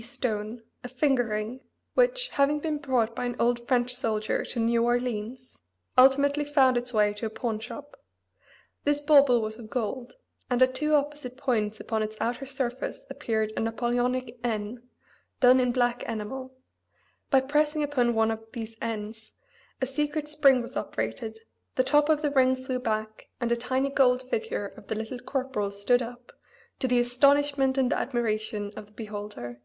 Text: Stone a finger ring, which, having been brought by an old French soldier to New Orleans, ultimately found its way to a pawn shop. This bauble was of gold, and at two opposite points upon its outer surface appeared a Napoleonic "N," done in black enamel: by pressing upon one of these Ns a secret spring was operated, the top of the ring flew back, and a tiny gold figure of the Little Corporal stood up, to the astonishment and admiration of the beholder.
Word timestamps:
Stone 0.00 0.62
a 0.84 0.88
finger 0.88 1.26
ring, 1.26 1.58
which, 1.94 2.28
having 2.28 2.60
been 2.60 2.78
brought 2.78 3.16
by 3.16 3.24
an 3.24 3.34
old 3.40 3.66
French 3.66 3.92
soldier 3.92 4.44
to 4.44 4.60
New 4.60 4.84
Orleans, 4.84 5.58
ultimately 5.96 6.44
found 6.44 6.76
its 6.76 6.92
way 6.94 7.12
to 7.14 7.26
a 7.26 7.30
pawn 7.30 7.58
shop. 7.58 8.00
This 8.84 9.00
bauble 9.00 9.40
was 9.42 9.58
of 9.58 9.68
gold, 9.70 10.14
and 10.48 10.62
at 10.62 10.76
two 10.76 10.94
opposite 10.94 11.36
points 11.36 11.80
upon 11.80 12.04
its 12.04 12.16
outer 12.20 12.46
surface 12.46 13.06
appeared 13.10 13.52
a 13.56 13.60
Napoleonic 13.60 14.38
"N," 14.44 14.84
done 15.40 15.58
in 15.58 15.72
black 15.72 16.04
enamel: 16.04 16.54
by 17.28 17.40
pressing 17.40 17.82
upon 17.82 18.14
one 18.14 18.30
of 18.30 18.44
these 18.52 18.76
Ns 18.84 19.32
a 19.80 19.86
secret 19.86 20.28
spring 20.28 20.62
was 20.62 20.76
operated, 20.76 21.40
the 21.74 21.82
top 21.82 22.08
of 22.08 22.22
the 22.22 22.30
ring 22.30 22.54
flew 22.54 22.78
back, 22.78 23.26
and 23.40 23.50
a 23.50 23.56
tiny 23.56 23.88
gold 23.90 24.22
figure 24.30 24.68
of 24.76 24.86
the 24.86 24.94
Little 24.94 25.18
Corporal 25.18 25.72
stood 25.72 26.02
up, 26.02 26.30
to 26.78 26.86
the 26.86 27.00
astonishment 27.00 27.76
and 27.76 27.92
admiration 27.92 28.72
of 28.76 28.86
the 28.86 28.92
beholder. 28.92 29.60